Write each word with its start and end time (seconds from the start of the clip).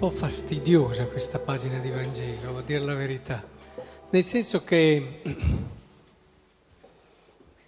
po' 0.00 0.08
fastidiosa 0.08 1.04
questa 1.08 1.38
pagina 1.38 1.78
di 1.78 1.90
Vangelo, 1.90 2.56
a 2.56 2.62
dire 2.62 2.78
la 2.78 2.94
verità, 2.94 3.46
nel 4.08 4.24
senso 4.24 4.64
che 4.64 5.20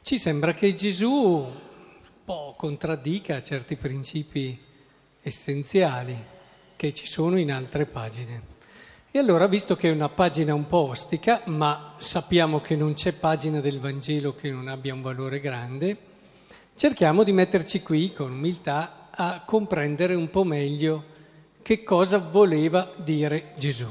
ci 0.00 0.16
sembra 0.16 0.54
che 0.54 0.72
Gesù 0.72 1.10
un 1.10 1.52
po' 2.24 2.54
contraddica 2.56 3.42
certi 3.42 3.76
principi 3.76 4.58
essenziali 5.20 6.16
che 6.74 6.94
ci 6.94 7.06
sono 7.06 7.38
in 7.38 7.52
altre 7.52 7.84
pagine. 7.84 8.42
E 9.10 9.18
allora, 9.18 9.46
visto 9.46 9.76
che 9.76 9.90
è 9.90 9.92
una 9.92 10.08
pagina 10.08 10.54
un 10.54 10.66
po' 10.66 10.88
ostica, 10.88 11.42
ma 11.48 11.96
sappiamo 11.98 12.62
che 12.62 12.76
non 12.76 12.94
c'è 12.94 13.12
pagina 13.12 13.60
del 13.60 13.78
Vangelo 13.78 14.34
che 14.34 14.50
non 14.50 14.68
abbia 14.68 14.94
un 14.94 15.02
valore 15.02 15.38
grande, 15.38 15.98
cerchiamo 16.76 17.24
di 17.24 17.32
metterci 17.32 17.82
qui 17.82 18.14
con 18.14 18.32
umiltà 18.32 19.10
a 19.10 19.42
comprendere 19.44 20.14
un 20.14 20.30
po' 20.30 20.44
meglio 20.44 21.11
che 21.62 21.84
cosa 21.84 22.18
voleva 22.18 22.92
dire 22.96 23.52
Gesù. 23.56 23.86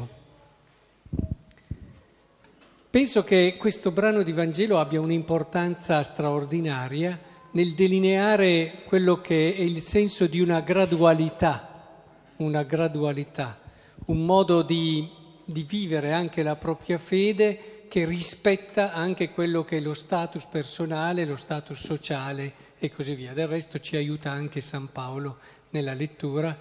Penso 2.89 3.23
che 3.23 3.55
questo 3.57 3.91
brano 3.91 4.21
di 4.21 4.33
Vangelo 4.33 4.77
abbia 4.77 4.99
un'importanza 4.99 6.03
straordinaria 6.03 7.17
nel 7.51 7.73
delineare 7.73 8.83
quello 8.85 9.21
che 9.21 9.55
è 9.55 9.61
il 9.61 9.81
senso 9.81 10.27
di 10.27 10.41
una 10.41 10.59
gradualità, 10.59 12.03
una 12.37 12.63
gradualità, 12.63 13.59
un 14.07 14.25
modo 14.25 14.61
di, 14.61 15.09
di 15.45 15.63
vivere 15.63 16.11
anche 16.11 16.43
la 16.43 16.57
propria 16.57 16.97
fede 16.97 17.85
che 17.87 18.05
rispetta 18.05 18.93
anche 18.93 19.31
quello 19.31 19.63
che 19.63 19.77
è 19.77 19.79
lo 19.79 19.93
status 19.93 20.45
personale, 20.45 21.25
lo 21.25 21.37
status 21.37 21.79
sociale 21.79 22.53
e 22.77 22.91
così 22.91 23.15
via. 23.15 23.33
Del 23.33 23.47
resto 23.47 23.79
ci 23.79 23.95
aiuta 23.95 24.31
anche 24.31 24.59
San 24.59 24.91
Paolo 24.91 25.37
nella 25.69 25.93
lettura 25.93 26.57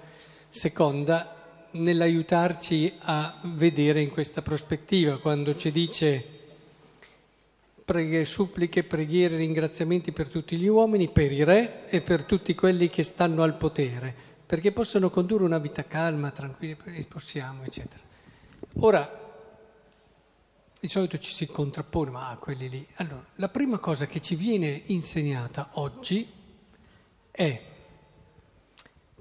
seconda 0.50 1.36
nell'aiutarci 1.72 2.94
a 2.98 3.40
vedere 3.44 4.02
in 4.02 4.10
questa 4.10 4.42
prospettiva, 4.42 5.18
quando 5.18 5.54
ci 5.54 5.70
dice 5.70 6.24
preghe, 7.84 8.24
suppliche, 8.24 8.84
preghiere, 8.84 9.36
ringraziamenti 9.36 10.12
per 10.12 10.28
tutti 10.28 10.56
gli 10.56 10.66
uomini, 10.66 11.08
per 11.08 11.32
i 11.32 11.42
re 11.42 11.88
e 11.88 12.00
per 12.00 12.24
tutti 12.24 12.54
quelli 12.54 12.88
che 12.88 13.02
stanno 13.02 13.42
al 13.42 13.56
potere, 13.56 14.14
perché 14.46 14.70
possono 14.72 15.10
condurre 15.10 15.44
una 15.44 15.58
vita 15.58 15.84
calma, 15.84 16.30
tranquilla, 16.30 16.76
possiamo, 17.08 17.64
eccetera. 17.64 18.02
Ora, 18.80 19.18
di 20.80 20.88
solito 20.88 21.18
ci 21.18 21.32
si 21.32 21.46
contrappone, 21.46 22.10
ma 22.10 22.28
a 22.30 22.36
quelli 22.36 22.68
lì. 22.68 22.86
Allora, 22.94 23.24
la 23.34 23.48
prima 23.48 23.78
cosa 23.78 24.06
che 24.06 24.20
ci 24.20 24.34
viene 24.34 24.82
insegnata 24.86 25.70
oggi 25.72 26.26
è 27.30 27.62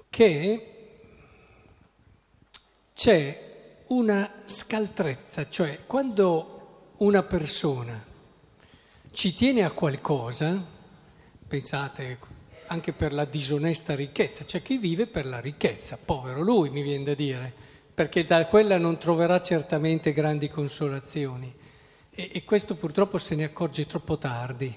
che 0.08 0.79
c'è 3.02 3.84
una 3.86 4.30
scaltrezza, 4.44 5.48
cioè 5.48 5.86
quando 5.86 6.90
una 6.98 7.22
persona 7.22 8.04
ci 9.10 9.32
tiene 9.32 9.64
a 9.64 9.70
qualcosa, 9.70 10.62
pensate 11.48 12.18
anche 12.66 12.92
per 12.92 13.14
la 13.14 13.24
disonesta 13.24 13.94
ricchezza, 13.94 14.44
c'è 14.44 14.60
chi 14.60 14.76
vive 14.76 15.06
per 15.06 15.24
la 15.24 15.40
ricchezza, 15.40 15.96
povero 15.96 16.42
lui 16.42 16.68
mi 16.68 16.82
viene 16.82 17.04
da 17.04 17.14
dire, 17.14 17.50
perché 17.94 18.26
da 18.26 18.44
quella 18.44 18.76
non 18.76 18.98
troverà 18.98 19.40
certamente 19.40 20.12
grandi 20.12 20.50
consolazioni 20.50 21.50
e, 22.10 22.30
e 22.34 22.44
questo 22.44 22.74
purtroppo 22.74 23.16
se 23.16 23.34
ne 23.34 23.44
accorge 23.44 23.86
troppo 23.86 24.18
tardi. 24.18 24.76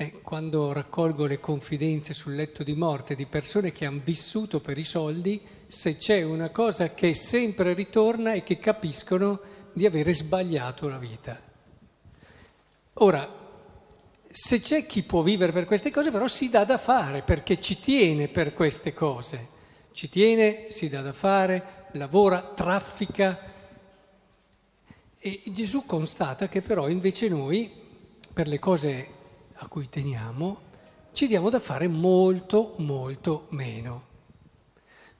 Eh, 0.00 0.22
quando 0.22 0.72
raccolgo 0.72 1.26
le 1.26 1.40
confidenze 1.40 2.14
sul 2.14 2.34
letto 2.34 2.62
di 2.62 2.72
morte 2.72 3.14
di 3.14 3.26
persone 3.26 3.70
che 3.70 3.84
hanno 3.84 4.00
vissuto 4.02 4.58
per 4.58 4.78
i 4.78 4.84
soldi, 4.84 5.38
se 5.66 5.96
c'è 5.98 6.22
una 6.22 6.48
cosa 6.48 6.94
che 6.94 7.12
sempre 7.12 7.74
ritorna 7.74 8.32
è 8.32 8.42
che 8.42 8.58
capiscono 8.58 9.40
di 9.74 9.84
avere 9.84 10.14
sbagliato 10.14 10.88
la 10.88 10.96
vita. 10.96 11.38
Ora, 12.94 13.30
se 14.30 14.58
c'è 14.58 14.86
chi 14.86 15.02
può 15.02 15.20
vivere 15.20 15.52
per 15.52 15.66
queste 15.66 15.90
cose, 15.90 16.10
però 16.10 16.28
si 16.28 16.48
dà 16.48 16.64
da 16.64 16.78
fare 16.78 17.20
perché 17.20 17.60
ci 17.60 17.78
tiene 17.78 18.28
per 18.28 18.54
queste 18.54 18.94
cose. 18.94 19.48
Ci 19.92 20.08
tiene, 20.08 20.70
si 20.70 20.88
dà 20.88 21.02
da 21.02 21.12
fare, 21.12 21.88
lavora, 21.92 22.40
traffica. 22.54 23.38
E 25.18 25.42
Gesù 25.48 25.84
constata 25.84 26.48
che 26.48 26.62
però 26.62 26.88
invece 26.88 27.28
noi, 27.28 27.70
per 28.32 28.48
le 28.48 28.58
cose 28.58 29.18
a 29.62 29.68
cui 29.68 29.88
teniamo, 29.88 30.68
ci 31.12 31.26
diamo 31.26 31.50
da 31.50 31.60
fare 31.60 31.86
molto, 31.86 32.74
molto 32.78 33.46
meno. 33.50 34.08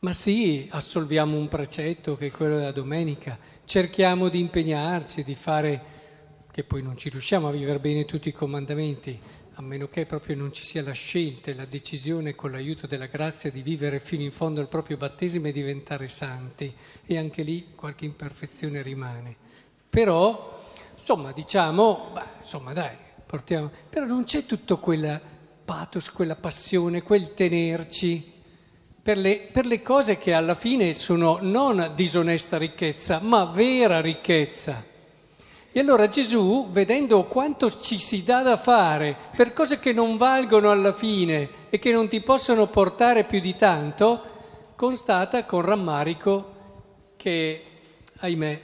Ma 0.00 0.14
sì, 0.14 0.66
assolviamo 0.70 1.36
un 1.36 1.48
precetto 1.48 2.16
che 2.16 2.28
è 2.28 2.30
quello 2.30 2.56
della 2.56 2.72
domenica, 2.72 3.38
cerchiamo 3.66 4.28
di 4.28 4.38
impegnarci, 4.40 5.22
di 5.22 5.34
fare, 5.34 5.82
che 6.50 6.64
poi 6.64 6.82
non 6.82 6.96
ci 6.96 7.10
riusciamo 7.10 7.48
a 7.48 7.52
vivere 7.52 7.80
bene 7.80 8.06
tutti 8.06 8.28
i 8.30 8.32
comandamenti, 8.32 9.20
a 9.54 9.62
meno 9.62 9.88
che 9.88 10.06
proprio 10.06 10.36
non 10.36 10.54
ci 10.54 10.64
sia 10.64 10.82
la 10.82 10.92
scelta 10.92 11.50
e 11.50 11.54
la 11.54 11.66
decisione 11.66 12.34
con 12.34 12.52
l'aiuto 12.52 12.86
della 12.86 13.06
grazia 13.06 13.50
di 13.50 13.60
vivere 13.60 14.00
fino 14.00 14.22
in 14.22 14.32
fondo 14.32 14.62
il 14.62 14.68
proprio 14.68 14.96
battesimo 14.96 15.48
e 15.48 15.52
diventare 15.52 16.08
santi. 16.08 16.74
E 17.04 17.18
anche 17.18 17.42
lì 17.42 17.72
qualche 17.74 18.06
imperfezione 18.06 18.80
rimane. 18.80 19.36
Però, 19.90 20.62
insomma, 20.98 21.32
diciamo, 21.32 22.10
beh, 22.14 22.38
insomma 22.38 22.72
dai, 22.72 22.96
portiamo... 23.30 23.70
Però 23.88 24.04
non 24.06 24.24
c'è 24.24 24.44
tutto 24.44 24.78
quel 24.78 25.20
pathos, 25.64 26.10
quella 26.10 26.34
passione, 26.34 27.02
quel 27.02 27.32
tenerci 27.32 28.32
per 29.00 29.16
le, 29.16 29.48
per 29.52 29.66
le 29.66 29.80
cose 29.82 30.18
che 30.18 30.32
alla 30.32 30.56
fine 30.56 30.92
sono 30.94 31.38
non 31.40 31.92
disonesta 31.94 32.58
ricchezza, 32.58 33.20
ma 33.20 33.44
vera 33.44 34.00
ricchezza. 34.00 34.84
E 35.70 35.78
allora 35.78 36.08
Gesù, 36.08 36.70
vedendo 36.72 37.24
quanto 37.26 37.70
ci 37.70 38.00
si 38.00 38.24
dà 38.24 38.42
da 38.42 38.56
fare 38.56 39.16
per 39.36 39.52
cose 39.52 39.78
che 39.78 39.92
non 39.92 40.16
valgono 40.16 40.68
alla 40.68 40.92
fine 40.92 41.68
e 41.70 41.78
che 41.78 41.92
non 41.92 42.08
ti 42.08 42.20
possono 42.22 42.66
portare 42.66 43.22
più 43.22 43.38
di 43.38 43.54
tanto, 43.54 44.22
constata 44.74 45.44
con 45.44 45.62
rammarico 45.62 46.54
che, 47.16 47.62
ahimè, 48.18 48.60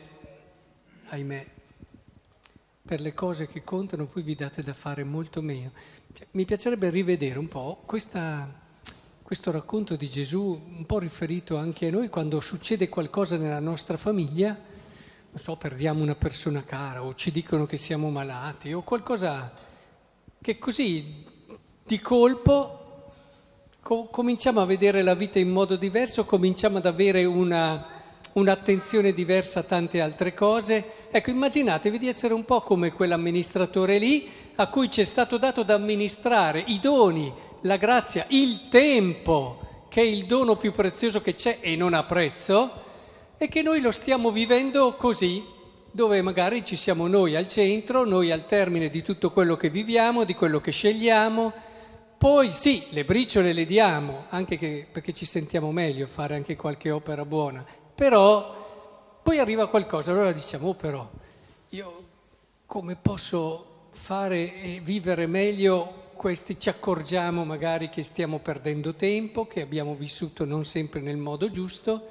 ahimè, 1.10 1.46
per 2.86 3.00
le 3.00 3.12
cose 3.12 3.48
che 3.48 3.64
contano 3.64 4.06
poi 4.06 4.22
vi 4.22 4.36
date 4.36 4.62
da 4.62 4.72
fare 4.72 5.02
molto 5.02 5.42
meno. 5.42 5.72
Cioè, 6.12 6.28
mi 6.30 6.44
piacerebbe 6.44 6.88
rivedere 6.88 7.36
un 7.38 7.48
po' 7.48 7.82
questa, 7.84 8.48
questo 9.20 9.50
racconto 9.50 9.96
di 9.96 10.08
Gesù, 10.08 10.40
un 10.42 10.86
po' 10.86 11.00
riferito 11.00 11.56
anche 11.56 11.88
a 11.88 11.90
noi, 11.90 12.08
quando 12.08 12.40
succede 12.40 12.88
qualcosa 12.88 13.36
nella 13.36 13.58
nostra 13.58 13.96
famiglia, 13.96 14.54
non 14.54 15.38
so, 15.44 15.56
perdiamo 15.56 16.00
una 16.00 16.14
persona 16.14 16.62
cara 16.62 17.02
o 17.02 17.12
ci 17.14 17.32
dicono 17.32 17.66
che 17.66 17.76
siamo 17.76 18.08
malati 18.08 18.72
o 18.72 18.82
qualcosa 18.82 19.52
che 20.40 20.58
così 20.58 21.24
di 21.84 22.00
colpo 22.00 23.12
co- 23.80 24.04
cominciamo 24.04 24.60
a 24.60 24.64
vedere 24.64 25.02
la 25.02 25.14
vita 25.14 25.40
in 25.40 25.50
modo 25.50 25.74
diverso, 25.74 26.24
cominciamo 26.24 26.78
ad 26.78 26.86
avere 26.86 27.24
una 27.24 27.95
un'attenzione 28.36 29.12
diversa 29.12 29.60
a 29.60 29.64
tante 29.64 30.00
altre 30.00 30.34
cose. 30.34 31.08
Ecco, 31.10 31.30
immaginatevi 31.30 31.98
di 31.98 32.08
essere 32.08 32.34
un 32.34 32.44
po' 32.44 32.60
come 32.60 32.92
quell'amministratore 32.92 33.98
lì 33.98 34.28
a 34.56 34.68
cui 34.68 34.90
ci 34.90 35.00
è 35.00 35.04
stato 35.04 35.36
dato 35.38 35.62
da 35.62 35.74
amministrare 35.74 36.62
i 36.66 36.78
doni, 36.80 37.32
la 37.62 37.76
grazia, 37.76 38.26
il 38.30 38.68
tempo, 38.68 39.86
che 39.88 40.00
è 40.00 40.04
il 40.04 40.26
dono 40.26 40.56
più 40.56 40.72
prezioso 40.72 41.20
che 41.20 41.32
c'è 41.34 41.58
e 41.60 41.76
non 41.76 41.94
ha 41.94 42.04
prezzo, 42.04 42.84
e 43.38 43.48
che 43.48 43.62
noi 43.62 43.80
lo 43.80 43.90
stiamo 43.90 44.30
vivendo 44.30 44.94
così, 44.94 45.42
dove 45.90 46.20
magari 46.20 46.62
ci 46.62 46.76
siamo 46.76 47.06
noi 47.06 47.36
al 47.36 47.46
centro, 47.46 48.04
noi 48.04 48.30
al 48.30 48.46
termine 48.46 48.90
di 48.90 49.02
tutto 49.02 49.30
quello 49.30 49.56
che 49.56 49.70
viviamo, 49.70 50.24
di 50.24 50.34
quello 50.34 50.60
che 50.60 50.70
scegliamo. 50.70 51.52
Poi 52.18 52.50
sì, 52.50 52.84
le 52.90 53.04
briciole 53.04 53.54
le 53.54 53.64
diamo, 53.64 54.24
anche 54.28 54.56
che, 54.56 54.86
perché 54.90 55.12
ci 55.12 55.24
sentiamo 55.24 55.72
meglio 55.72 56.06
fare 56.06 56.34
anche 56.34 56.56
qualche 56.56 56.90
opera 56.90 57.24
buona, 57.24 57.64
però 57.96 58.54
poi 59.22 59.38
arriva 59.38 59.66
qualcosa, 59.66 60.12
allora 60.12 60.30
diciamo, 60.30 60.68
oh 60.68 60.74
però, 60.74 61.10
io 61.70 62.04
come 62.66 62.94
posso 62.94 63.88
fare 63.90 64.54
e 64.62 64.80
vivere 64.80 65.26
meglio 65.26 66.04
questi, 66.14 66.58
ci 66.58 66.68
accorgiamo 66.68 67.44
magari 67.44 67.88
che 67.88 68.02
stiamo 68.02 68.38
perdendo 68.38 68.94
tempo, 68.94 69.46
che 69.46 69.62
abbiamo 69.62 69.94
vissuto 69.94 70.44
non 70.44 70.64
sempre 70.64 71.00
nel 71.00 71.16
modo 71.16 71.50
giusto, 71.50 72.08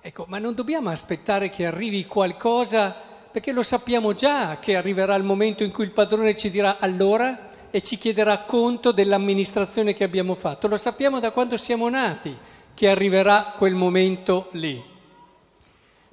ecco, 0.00 0.24
ma 0.28 0.38
non 0.38 0.54
dobbiamo 0.54 0.88
aspettare 0.88 1.50
che 1.50 1.66
arrivi 1.66 2.06
qualcosa, 2.06 2.96
perché 3.30 3.52
lo 3.52 3.62
sappiamo 3.62 4.14
già 4.14 4.58
che 4.58 4.76
arriverà 4.76 5.14
il 5.14 5.24
momento 5.24 5.62
in 5.62 5.70
cui 5.70 5.84
il 5.84 5.92
padrone 5.92 6.34
ci 6.34 6.50
dirà 6.50 6.78
allora? 6.78 7.50
e 7.74 7.80
ci 7.80 7.96
chiederà 7.96 8.40
conto 8.40 8.92
dell'amministrazione 8.92 9.94
che 9.94 10.04
abbiamo 10.04 10.34
fatto, 10.34 10.68
lo 10.68 10.76
sappiamo 10.76 11.20
da 11.20 11.30
quando 11.30 11.56
siamo 11.56 11.88
nati 11.88 12.36
che 12.74 12.88
arriverà 12.90 13.54
quel 13.56 13.74
momento 13.74 14.48
lì. 14.52 14.91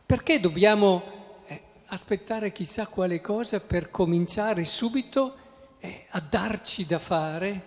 Perché 0.09 0.39
dobbiamo 0.39 1.03
eh, 1.45 1.61
aspettare 1.85 2.51
chissà 2.51 2.87
quale 2.87 3.21
cosa 3.21 3.59
per 3.59 3.91
cominciare 3.91 4.65
subito 4.65 5.35
eh, 5.77 6.07
a 6.09 6.19
darci 6.19 6.87
da 6.87 6.97
fare 6.97 7.61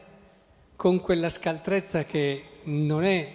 con 0.75 0.99
quella 0.99 1.29
scaltrezza 1.29 2.03
che 2.03 2.45
non 2.65 3.05
è 3.05 3.33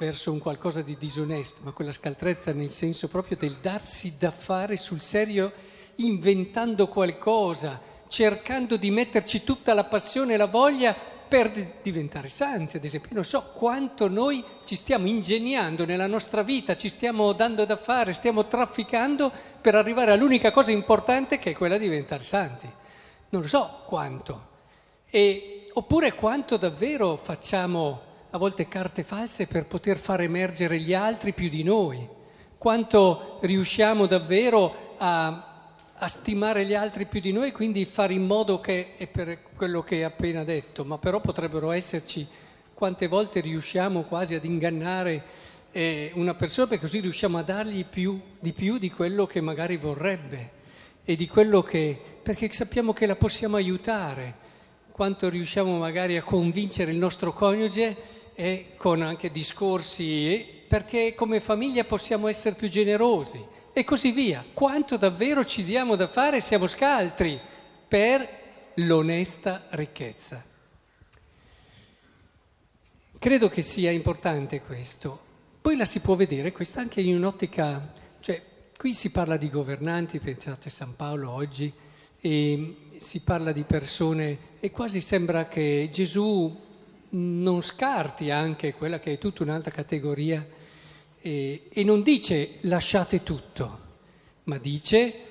verso 0.00 0.32
un 0.32 0.40
qualcosa 0.40 0.82
di 0.82 0.96
disonesto, 0.96 1.60
ma 1.62 1.70
quella 1.70 1.92
scaltrezza 1.92 2.52
nel 2.52 2.70
senso 2.70 3.06
proprio 3.06 3.36
del 3.36 3.58
darsi 3.60 4.14
da 4.18 4.32
fare 4.32 4.76
sul 4.76 5.00
serio, 5.00 5.52
inventando 5.98 6.88
qualcosa, 6.88 7.80
cercando 8.08 8.76
di 8.76 8.90
metterci 8.90 9.44
tutta 9.44 9.74
la 9.74 9.84
passione 9.84 10.34
e 10.34 10.36
la 10.38 10.46
voglia 10.46 10.96
per 11.28 11.78
diventare 11.82 12.28
santi, 12.28 12.78
ad 12.78 12.84
esempio. 12.84 13.10
non 13.12 13.24
so 13.24 13.50
quanto 13.52 14.08
noi 14.08 14.42
ci 14.64 14.74
stiamo 14.74 15.06
ingegnando 15.06 15.84
nella 15.84 16.06
nostra 16.06 16.42
vita, 16.42 16.76
ci 16.76 16.88
stiamo 16.88 17.32
dando 17.32 17.64
da 17.64 17.76
fare, 17.76 18.12
stiamo 18.12 18.46
trafficando 18.46 19.30
per 19.60 19.74
arrivare 19.74 20.12
all'unica 20.12 20.50
cosa 20.50 20.72
importante 20.72 21.38
che 21.38 21.50
è 21.50 21.54
quella 21.54 21.76
di 21.76 21.84
diventare 21.84 22.22
santi. 22.22 22.70
Non 23.30 23.46
so 23.46 23.82
quanto. 23.86 24.46
E, 25.10 25.68
oppure 25.74 26.14
quanto 26.14 26.56
davvero 26.56 27.16
facciamo 27.16 28.00
a 28.30 28.38
volte 28.38 28.68
carte 28.68 29.02
false 29.02 29.46
per 29.46 29.66
poter 29.66 29.96
far 29.98 30.22
emergere 30.22 30.80
gli 30.80 30.94
altri 30.94 31.32
più 31.32 31.48
di 31.48 31.62
noi, 31.62 32.06
quanto 32.58 33.38
riusciamo 33.40 34.06
davvero 34.06 34.94
a, 34.98 35.47
a 36.00 36.06
stimare 36.06 36.64
gli 36.64 36.74
altri 36.74 37.06
più 37.06 37.20
di 37.20 37.32
noi, 37.32 37.50
quindi 37.50 37.84
fare 37.84 38.12
in 38.12 38.24
modo 38.24 38.60
che, 38.60 38.96
è 38.96 39.08
per 39.08 39.40
quello 39.56 39.82
che 39.82 39.96
hai 39.96 40.02
appena 40.04 40.44
detto, 40.44 40.84
ma 40.84 40.96
però 40.96 41.20
potrebbero 41.20 41.72
esserci 41.72 42.26
quante 42.72 43.08
volte 43.08 43.40
riusciamo 43.40 44.02
quasi 44.02 44.36
ad 44.36 44.44
ingannare 44.44 45.22
eh, 45.72 46.12
una 46.14 46.34
persona 46.34 46.68
perché 46.68 46.84
così 46.84 47.00
riusciamo 47.00 47.38
a 47.38 47.42
dargli 47.42 47.84
più, 47.84 48.20
di 48.38 48.52
più 48.52 48.78
di 48.78 48.90
quello 48.90 49.26
che 49.26 49.40
magari 49.40 49.76
vorrebbe 49.76 50.56
e 51.04 51.16
di 51.16 51.26
quello 51.26 51.62
che, 51.62 51.98
perché 52.22 52.52
sappiamo 52.52 52.92
che 52.92 53.06
la 53.06 53.16
possiamo 53.16 53.56
aiutare, 53.56 54.46
quanto 54.92 55.28
riusciamo 55.28 55.78
magari 55.78 56.16
a 56.16 56.22
convincere 56.22 56.92
il 56.92 56.98
nostro 56.98 57.32
coniuge 57.32 57.96
e 58.34 58.66
con 58.76 59.02
anche 59.02 59.32
discorsi, 59.32 60.46
perché 60.68 61.14
come 61.16 61.40
famiglia 61.40 61.82
possiamo 61.82 62.28
essere 62.28 62.54
più 62.54 62.68
generosi 62.68 63.56
e 63.78 63.84
così 63.84 64.10
via. 64.10 64.44
Quanto 64.52 64.96
davvero 64.96 65.44
ci 65.44 65.62
diamo 65.62 65.94
da 65.94 66.08
fare, 66.08 66.40
siamo 66.40 66.66
scaltri 66.66 67.40
per 67.86 68.28
l'onesta 68.74 69.66
ricchezza. 69.70 70.44
Credo 73.18 73.48
che 73.48 73.62
sia 73.62 73.90
importante 73.90 74.60
questo. 74.62 75.26
Poi 75.60 75.76
la 75.76 75.84
si 75.84 76.00
può 76.00 76.14
vedere, 76.16 76.50
questa 76.50 76.80
anche 76.80 77.00
in 77.00 77.14
un'ottica, 77.16 77.92
cioè 78.20 78.42
qui 78.76 78.94
si 78.94 79.10
parla 79.10 79.36
di 79.36 79.48
governanti, 79.48 80.18
pensate 80.18 80.70
San 80.70 80.96
Paolo 80.96 81.30
oggi, 81.30 81.72
e 82.20 82.76
si 82.98 83.20
parla 83.20 83.52
di 83.52 83.62
persone 83.62 84.38
e 84.60 84.70
quasi 84.72 85.00
sembra 85.00 85.46
che 85.46 85.88
Gesù 85.90 86.66
non 87.10 87.60
scarti 87.62 88.30
anche 88.30 88.74
quella 88.74 88.98
che 88.98 89.12
è 89.12 89.18
tutta 89.18 89.44
un'altra 89.44 89.70
categoria 89.70 90.46
e, 91.20 91.68
e 91.70 91.84
non 91.84 92.02
dice 92.02 92.56
lasciate 92.62 93.22
tutto, 93.22 93.80
ma 94.44 94.58
dice 94.58 95.24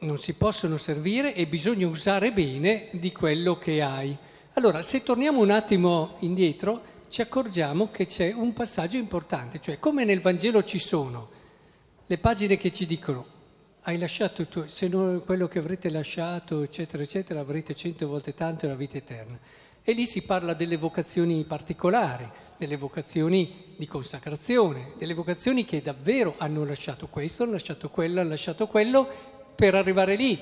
non 0.00 0.18
si 0.18 0.34
possono 0.34 0.76
servire 0.76 1.34
e 1.34 1.46
bisogna 1.46 1.86
usare 1.86 2.32
bene 2.32 2.88
di 2.92 3.10
quello 3.12 3.56
che 3.56 3.82
hai. 3.82 4.16
Allora, 4.54 4.82
se 4.82 5.02
torniamo 5.02 5.40
un 5.40 5.50
attimo 5.50 6.16
indietro, 6.20 6.92
ci 7.08 7.20
accorgiamo 7.20 7.90
che 7.90 8.06
c'è 8.06 8.32
un 8.32 8.52
passaggio 8.52 8.96
importante, 8.96 9.60
cioè 9.60 9.78
come 9.78 10.04
nel 10.04 10.20
Vangelo 10.20 10.62
ci 10.62 10.78
sono 10.78 11.30
le 12.06 12.18
pagine 12.18 12.56
che 12.56 12.70
ci 12.70 12.86
dicono 12.86 13.32
hai 13.86 13.98
lasciato 13.98 14.46
tuo, 14.46 14.66
se 14.66 14.88
non 14.88 15.22
quello 15.24 15.46
che 15.46 15.58
avrete 15.58 15.90
lasciato, 15.90 16.62
eccetera, 16.62 17.02
eccetera, 17.02 17.40
avrete 17.40 17.74
cento 17.74 18.08
volte 18.08 18.32
tanto 18.32 18.66
la 18.66 18.74
vita 18.74 18.96
eterna. 18.96 19.38
E 19.82 19.92
lì 19.92 20.06
si 20.06 20.22
parla 20.22 20.54
delle 20.54 20.78
vocazioni 20.78 21.44
particolari, 21.44 22.26
delle 22.56 22.76
vocazioni 22.76 23.74
di 23.76 23.86
consacrazione, 23.86 24.92
delle 24.98 25.14
vocazioni 25.14 25.64
che 25.64 25.82
davvero 25.82 26.34
hanno 26.38 26.64
lasciato 26.64 27.08
questo, 27.08 27.42
hanno 27.42 27.52
lasciato 27.52 27.90
quello, 27.90 28.20
hanno 28.20 28.30
lasciato 28.30 28.66
quello 28.66 29.08
per 29.54 29.74
arrivare 29.74 30.16
lì, 30.16 30.40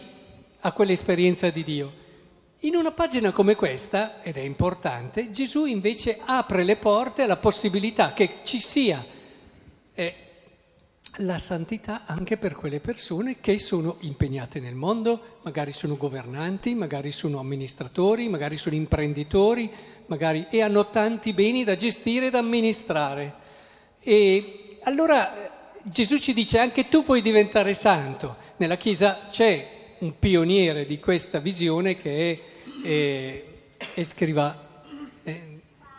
a 0.60 0.72
quell'esperienza 0.72 1.50
di 1.50 1.64
Dio. 1.64 1.92
In 2.60 2.76
una 2.76 2.92
pagina 2.92 3.32
come 3.32 3.56
questa, 3.56 4.22
ed 4.22 4.36
è 4.36 4.42
importante, 4.42 5.30
Gesù 5.30 5.64
invece 5.64 6.18
apre 6.24 6.62
le 6.62 6.76
porte 6.76 7.22
alla 7.22 7.36
possibilità 7.36 8.12
che 8.12 8.38
ci 8.44 8.60
sia 8.60 9.04
eh, 9.94 10.14
la 11.16 11.38
santità 11.38 12.04
anche 12.06 12.38
per 12.38 12.54
quelle 12.54 12.80
persone 12.80 13.38
che 13.40 13.58
sono 13.58 13.96
impegnate 14.00 14.60
nel 14.60 14.74
mondo, 14.74 15.38
magari 15.42 15.72
sono 15.72 15.96
governanti, 15.96 16.74
magari 16.74 17.12
sono 17.12 17.38
amministratori, 17.38 18.28
magari 18.28 18.56
sono 18.56 18.74
imprenditori, 18.74 19.70
magari, 20.06 20.46
e 20.50 20.62
hanno 20.62 20.88
tanti 20.88 21.34
beni 21.34 21.64
da 21.64 21.76
gestire 21.76 22.26
e 22.26 22.30
da 22.30 22.38
amministrare. 22.38 23.34
E 24.00 24.78
allora 24.84 25.76
Gesù 25.82 26.16
ci 26.16 26.32
dice 26.32 26.58
anche 26.58 26.88
tu 26.88 27.02
puoi 27.02 27.20
diventare 27.20 27.74
santo. 27.74 28.36
Nella 28.56 28.76
Chiesa 28.76 29.26
c'è 29.28 29.96
un 29.98 30.18
pioniere 30.18 30.86
di 30.86 30.98
questa 30.98 31.40
visione 31.40 31.96
che 31.98 32.40
è, 32.82 32.86
è, 32.86 33.44
è 33.94 34.02
Scriva, 34.02 34.82
è, 35.22 35.40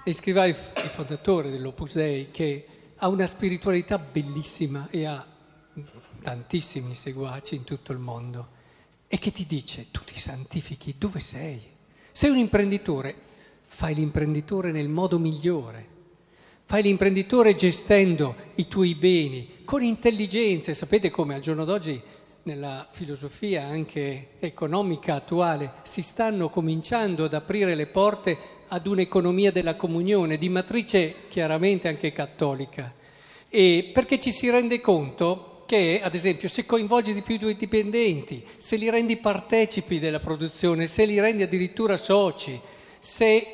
è 0.03 0.11
Scriva 0.11 0.45
il, 0.45 0.55
il 0.55 0.89
fondatore 0.89 1.51
dell'Opus 1.51 1.93
Dei, 1.93 2.31
che 2.31 2.65
ha 3.03 3.09
una 3.09 3.27
spiritualità 3.27 3.97
bellissima 3.97 4.87
e 4.89 5.05
ha 5.05 5.25
tantissimi 6.21 6.95
seguaci 6.95 7.53
in 7.53 7.65
tutto 7.65 7.91
il 7.91 7.97
mondo 7.97 8.47
e 9.09 9.19
che 9.19 9.33
ti 9.33 9.45
dice 9.45 9.87
tu 9.91 10.05
ti 10.05 10.17
santifichi 10.17 10.95
dove 10.97 11.19
sei? 11.19 11.61
Sei 12.13 12.29
un 12.29 12.37
imprenditore, 12.37 13.13
fai 13.65 13.93
l'imprenditore 13.93 14.71
nel 14.71 14.87
modo 14.87 15.19
migliore. 15.19 15.91
Fai 16.63 16.81
l'imprenditore 16.81 17.55
gestendo 17.55 18.35
i 18.55 18.69
tuoi 18.69 18.95
beni 18.95 19.65
con 19.65 19.83
intelligenza. 19.83 20.73
Sapete 20.73 21.11
come 21.11 21.35
al 21.35 21.41
giorno 21.41 21.65
d'oggi 21.65 22.01
nella 22.43 22.87
filosofia 22.89 23.65
anche 23.65 24.29
economica 24.39 25.15
attuale 25.15 25.73
si 25.83 26.01
stanno 26.01 26.47
cominciando 26.49 27.25
ad 27.25 27.33
aprire 27.33 27.75
le 27.75 27.87
porte 27.87 28.37
ad 28.73 28.87
un'economia 28.87 29.51
della 29.51 29.75
comunione, 29.75 30.37
di 30.37 30.49
matrice 30.49 31.27
chiaramente 31.29 31.87
anche 31.87 32.11
cattolica, 32.11 32.91
e 33.47 33.91
perché 33.93 34.19
ci 34.19 34.31
si 34.31 34.49
rende 34.49 34.81
conto 34.81 35.63
che, 35.67 36.01
ad 36.03 36.15
esempio, 36.15 36.47
se 36.47 36.65
coinvolgi 36.65 37.13
di 37.13 37.21
più 37.21 37.35
i 37.35 37.39
tuoi 37.39 37.55
dipendenti, 37.55 38.43
se 38.57 38.75
li 38.75 38.89
rendi 38.89 39.17
partecipi 39.17 39.99
della 39.99 40.19
produzione, 40.19 40.87
se 40.87 41.05
li 41.05 41.19
rendi 41.19 41.43
addirittura 41.43 41.97
soci, 41.97 42.59
se 42.97 43.47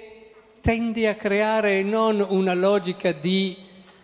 tendi 0.62 1.06
a 1.06 1.16
creare 1.16 1.84
non 1.84 2.26
una 2.30 2.54
logica 2.54 3.12
di 3.12 3.58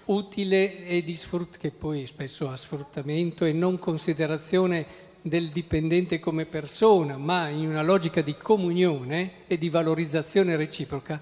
utile 0.06 0.86
e 0.86 1.02
di 1.02 1.16
sfruttamento, 1.16 1.60
che 1.60 1.72
poi 1.72 2.06
spesso 2.08 2.50
ha 2.50 2.58
sfruttamento 2.58 3.46
e 3.46 3.54
non 3.54 3.80
considerazione 3.80 4.86
del 5.26 5.50
dipendente 5.50 6.20
come 6.20 6.46
persona, 6.46 7.18
ma 7.18 7.48
in 7.48 7.68
una 7.68 7.82
logica 7.82 8.22
di 8.22 8.38
comunione 8.38 9.48
e 9.48 9.58
di 9.58 9.70
valorizzazione 9.70 10.56
reciproca, 10.56 11.20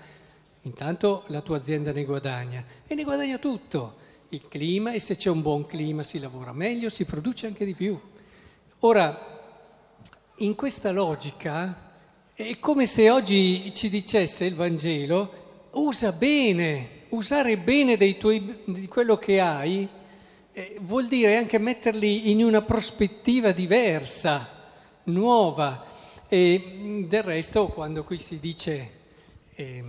intanto 0.63 1.23
la 1.27 1.39
tua 1.39 1.55
azienda 1.55 1.93
ne 1.93 2.03
guadagna 2.03 2.65
e 2.85 2.95
ne 2.95 3.05
guadagna 3.05 3.37
tutto, 3.37 3.95
il 4.27 4.45
clima 4.49 4.91
e 4.91 4.99
se 4.99 5.15
c'è 5.15 5.29
un 5.29 5.41
buon 5.41 5.65
clima 5.65 6.03
si 6.03 6.19
lavora 6.19 6.51
meglio, 6.51 6.89
si 6.89 7.05
produce 7.05 7.47
anche 7.47 7.63
di 7.63 7.75
più. 7.75 7.97
Ora, 8.79 9.39
in 10.35 10.53
questa 10.55 10.91
logica 10.91 11.91
è 12.33 12.59
come 12.59 12.85
se 12.85 13.09
oggi 13.09 13.71
ci 13.73 13.87
dicesse 13.87 14.43
il 14.43 14.55
Vangelo, 14.55 15.69
usa 15.71 16.11
bene, 16.11 17.03
usare 17.09 17.57
bene 17.57 17.95
tuoi, 18.17 18.63
di 18.65 18.87
quello 18.87 19.15
che 19.15 19.39
hai 19.39 19.87
eh, 20.53 20.77
vuol 20.81 21.07
dire 21.07 21.37
anche 21.37 21.57
metterli 21.57 22.29
in 22.29 22.43
una 22.43 22.61
prospettiva 22.61 23.51
diversa, 23.51 24.49
nuova. 25.05 25.85
E 26.27 27.05
del 27.07 27.23
resto, 27.23 27.67
quando 27.67 28.03
qui 28.03 28.19
si 28.19 28.39
dice 28.39 28.91
eh, 29.55 29.83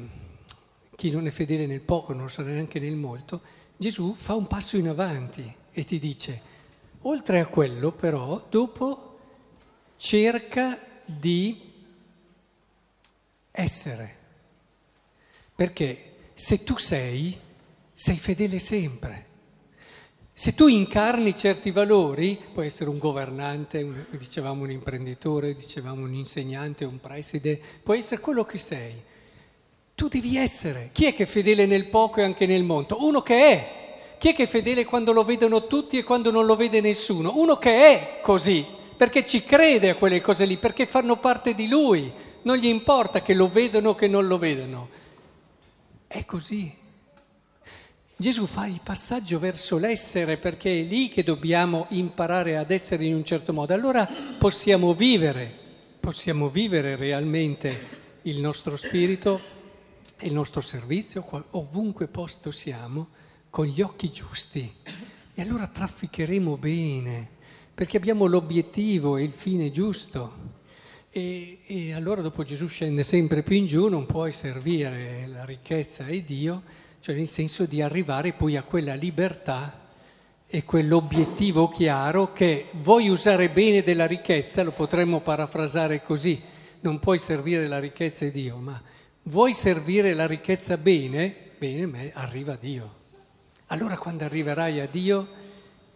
chi 0.96 1.10
non 1.10 1.26
è 1.26 1.30
fedele 1.30 1.66
nel 1.66 1.80
poco 1.80 2.12
non 2.12 2.28
sarà 2.30 2.50
neanche 2.50 2.80
nel 2.80 2.96
molto, 2.96 3.42
Gesù 3.76 4.14
fa 4.14 4.34
un 4.34 4.46
passo 4.46 4.76
in 4.76 4.88
avanti 4.88 5.54
e 5.70 5.84
ti 5.84 5.98
dice, 5.98 6.40
oltre 7.02 7.40
a 7.40 7.46
quello 7.46 7.92
però, 7.92 8.46
dopo 8.48 9.18
cerca 9.96 10.78
di 11.04 11.72
essere. 13.50 14.16
Perché 15.54 16.12
se 16.34 16.64
tu 16.64 16.78
sei, 16.78 17.38
sei 17.92 18.18
fedele 18.18 18.58
sempre. 18.58 19.32
Se 20.36 20.52
tu 20.52 20.66
incarni 20.66 21.36
certi 21.36 21.70
valori, 21.70 22.36
puoi 22.52 22.66
essere 22.66 22.90
un 22.90 22.98
governante, 22.98 23.82
un, 23.82 24.04
dicevamo 24.18 24.64
un 24.64 24.72
imprenditore, 24.72 25.54
dicevamo 25.54 26.04
un 26.04 26.12
insegnante, 26.12 26.84
un 26.84 26.98
preside, 26.98 27.60
puoi 27.80 27.98
essere 27.98 28.20
quello 28.20 28.44
che 28.44 28.58
sei. 28.58 28.94
Tu 29.94 30.08
devi 30.08 30.36
essere. 30.36 30.90
Chi 30.92 31.04
è 31.04 31.14
che 31.14 31.22
è 31.22 31.26
fedele 31.26 31.66
nel 31.66 31.86
poco 31.86 32.18
e 32.18 32.24
anche 32.24 32.46
nel 32.46 32.64
molto? 32.64 32.96
Uno 33.06 33.22
che 33.22 33.48
è. 33.48 34.16
Chi 34.18 34.30
è 34.30 34.34
che 34.34 34.42
è 34.42 34.46
fedele 34.48 34.84
quando 34.84 35.12
lo 35.12 35.22
vedono 35.22 35.68
tutti 35.68 35.98
e 35.98 36.02
quando 36.02 36.32
non 36.32 36.46
lo 36.46 36.56
vede 36.56 36.80
nessuno? 36.80 37.34
Uno 37.36 37.56
che 37.56 37.70
è 37.70 38.18
così, 38.20 38.66
perché 38.96 39.24
ci 39.24 39.44
crede 39.44 39.90
a 39.90 39.94
quelle 39.94 40.20
cose 40.20 40.46
lì, 40.46 40.56
perché 40.56 40.84
fanno 40.86 41.16
parte 41.16 41.54
di 41.54 41.68
lui. 41.68 42.12
Non 42.42 42.56
gli 42.56 42.66
importa 42.66 43.22
che 43.22 43.34
lo 43.34 43.48
vedano 43.48 43.90
o 43.90 43.94
che 43.94 44.08
non 44.08 44.26
lo 44.26 44.36
vedano. 44.36 44.88
È 46.08 46.24
così. 46.24 46.82
Gesù 48.16 48.46
fa 48.46 48.66
il 48.66 48.80
passaggio 48.80 49.40
verso 49.40 49.76
l'essere 49.76 50.36
perché 50.36 50.78
è 50.78 50.82
lì 50.82 51.08
che 51.08 51.24
dobbiamo 51.24 51.86
imparare 51.90 52.56
ad 52.56 52.70
essere 52.70 53.04
in 53.04 53.14
un 53.14 53.24
certo 53.24 53.52
modo. 53.52 53.74
Allora 53.74 54.06
possiamo 54.38 54.94
vivere, 54.94 55.52
possiamo 55.98 56.48
vivere 56.48 56.94
realmente 56.94 58.02
il 58.22 58.40
nostro 58.40 58.76
spirito 58.76 59.40
e 60.16 60.28
il 60.28 60.32
nostro 60.32 60.60
servizio 60.60 61.26
ovunque 61.50 62.06
posto 62.06 62.52
siamo 62.52 63.08
con 63.50 63.66
gli 63.66 63.80
occhi 63.80 64.08
giusti. 64.12 64.72
E 65.34 65.42
allora 65.42 65.66
trafficheremo 65.66 66.56
bene 66.56 67.28
perché 67.74 67.96
abbiamo 67.96 68.26
l'obiettivo 68.26 69.16
e 69.16 69.24
il 69.24 69.32
fine 69.32 69.72
giusto. 69.72 70.52
E, 71.10 71.58
e 71.66 71.92
allora 71.92 72.20
dopo 72.20 72.44
Gesù 72.44 72.68
scende 72.68 73.02
sempre 73.02 73.42
più 73.42 73.56
in 73.56 73.66
giù, 73.66 73.88
non 73.88 74.06
puoi 74.06 74.30
servire 74.30 75.26
la 75.26 75.44
ricchezza 75.44 76.06
e 76.06 76.22
Dio 76.22 76.62
cioè 77.04 77.14
nel 77.14 77.28
senso 77.28 77.66
di 77.66 77.82
arrivare 77.82 78.32
poi 78.32 78.56
a 78.56 78.62
quella 78.62 78.94
libertà 78.94 79.78
e 80.46 80.64
quell'obiettivo 80.64 81.68
chiaro 81.68 82.32
che 82.32 82.68
vuoi 82.76 83.10
usare 83.10 83.50
bene 83.50 83.82
della 83.82 84.06
ricchezza, 84.06 84.62
lo 84.62 84.70
potremmo 84.70 85.20
parafrasare 85.20 86.00
così, 86.00 86.40
non 86.80 87.00
puoi 87.00 87.18
servire 87.18 87.66
la 87.66 87.78
ricchezza 87.78 88.24
e 88.24 88.30
Dio, 88.30 88.56
ma 88.56 88.80
vuoi 89.24 89.52
servire 89.52 90.14
la 90.14 90.26
ricchezza 90.26 90.78
bene, 90.78 91.50
bene, 91.58 92.10
arriva 92.14 92.56
Dio. 92.56 92.94
Allora 93.66 93.98
quando 93.98 94.24
arriverai 94.24 94.80
a 94.80 94.86
Dio, 94.86 95.28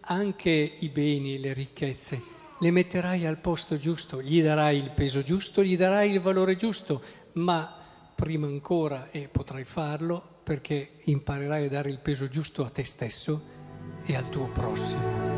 anche 0.01 0.51
i 0.77 0.89
beni 0.89 1.39
le 1.39 1.53
ricchezze 1.53 2.21
le 2.59 2.69
metterai 2.69 3.25
al 3.25 3.39
posto 3.39 3.77
giusto, 3.77 4.21
gli 4.21 4.43
darai 4.43 4.77
il 4.77 4.91
peso 4.91 5.23
giusto, 5.23 5.63
gli 5.63 5.75
darai 5.75 6.11
il 6.11 6.19
valore 6.19 6.55
giusto, 6.55 7.01
ma 7.33 7.77
prima 8.13 8.45
ancora, 8.45 9.09
e 9.09 9.27
potrai 9.27 9.63
farlo, 9.63 10.38
perché 10.49 10.93
imparerai 11.03 11.67
a 11.67 11.69
dare 11.69 11.91
il 11.91 11.99
peso 11.99 12.25
giusto 12.25 12.65
a 12.65 12.71
te 12.71 12.83
stesso 12.83 13.39
e 14.03 14.15
al 14.15 14.29
tuo 14.29 14.47
prossimo. 14.47 15.28